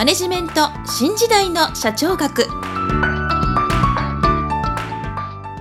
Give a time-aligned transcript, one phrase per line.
[0.00, 2.46] マネジメント新時代の社長学。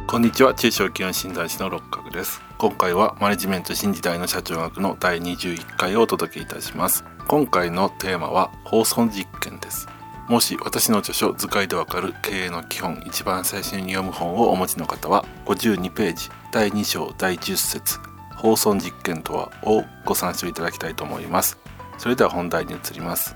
[0.07, 0.53] こんにちは。
[0.53, 2.41] 中小企業診断士の六角です。
[2.57, 7.03] 今回はマネジメント新時代の社長学の第21回をお届けいたします。
[7.27, 9.89] 今回のテーマは放送実験です。
[10.29, 17.99] もし私の著書図解でわかる経営の基本一番最初に読む本をお持ちの方は52ページ第2章第10節
[18.37, 21.57] 放送実験とはをご参照いただきたいと思います。
[21.97, 23.35] それでは本題に移ります。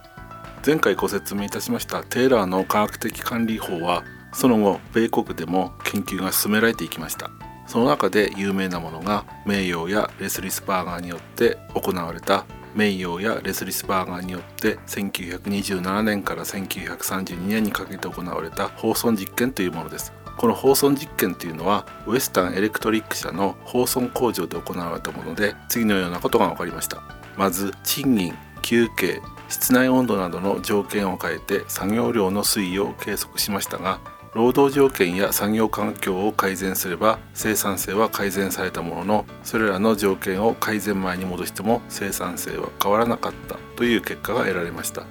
[0.66, 7.32] 前回ご説明いたしましたテーラーの科学的管理法はその後米国でも研究が進められていきました。
[7.68, 12.46] その中で有名なものが名誉やレスリスバーガーによって行われた
[12.76, 20.14] 名誉やレスリスバーガーによって1927年から1932年にかけて行われた放送実験というものです。
[20.38, 27.04] この放送実験というのはウエスタンエレクトリック社の放送工場で行われたもので次のようなことが分かりました。
[27.36, 28.34] まず賃金
[28.64, 34.00] 休憩室内温度などの条件を変えて作業量の推移を計測しましたが
[34.34, 45.04] 労働条件や作業環境を改善すれば生産性は改善されたもののそれらの条件を改善前に戻しても生産性は変わらなかったという結果が得られました。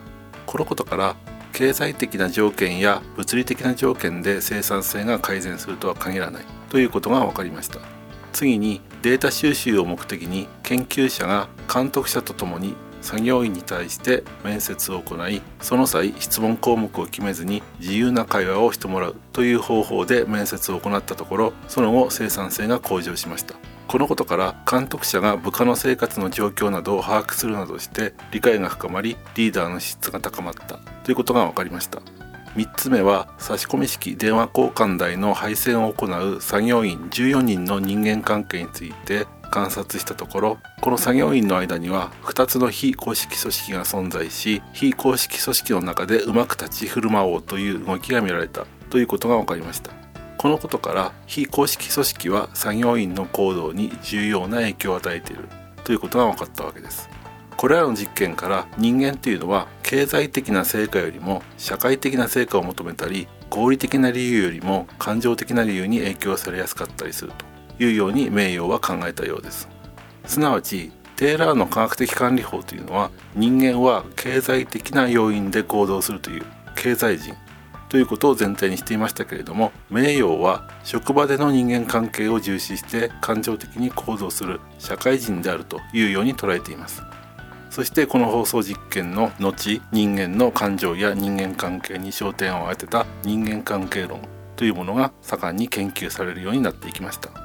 [0.47, 1.15] このことから
[1.53, 7.79] 経済的な条件や物理的な条件で生産性が改善するとは限らないということが分かりました。
[8.33, 23.55] 次にデータ収集を目的に研究者が監督者とともに作業員に対して面接を行いその際質問項目を決めずに自由な会話をしてもらうという方法で面接を行ったところその後生産性が向上しました。
[23.89, 32.01] このことから監督者が部下の生活の状況などを把握するなどして理解が深まりリーダーの質が高まったということが分かりました。
[32.55, 49.93] 3つ目は差し込み式電話交換台の配線を行う作業員14人の人間関係について観察したところこの作業員の間には2つの非公式組織が存在し非公式組織の中でうまく立ち振る舞おうという動きが見られたということが分かりました。
[50.39, 55.45] このことから非公式組織は作業員の行動に重要な影響を与えている
[55.85, 57.09] ということが分かったわけです。
[57.57, 67.52] これらの実験から人間というのは経済的な成果よりも社会的な成果を求めたり合理的な理由よりも感情的な理由に影響されやすかったりすると。
[67.83, 69.69] いうように名誉は考えたようです。
[70.27, 76.45] すなわちテーラーの科学的管理法というのは人間は経済的な要因で行動するという
[76.75, 77.35] 経済人
[77.89, 87.03] ということを前提にしていましたけれども名誉は職場での人間関係を重視して感情的に行動する社会人であるというように捉えています。
[87.69, 94.21] そしてこの放送実験の後人間の感情や人間関係に焦点を当てた人間関係論
[94.57, 97.42] というものが盛んに研究されるようになっていきました。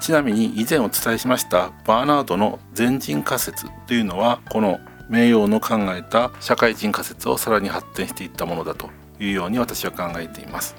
[0.00, 8.90] ちなみに以前お伝えしましたバーナードの全人仮説というのはこの名誉の考えた社会人仮説をさらに発展していったものだと
[9.20, 10.74] いうように私は考えています。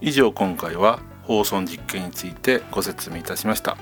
[0.00, 3.76] 以上今回は放送実験についてご説明いたしました。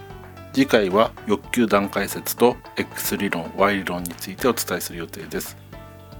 [0.52, 5.56] 次回は欲求段階説と X 理論 Y 理論についてお伝えする予定です。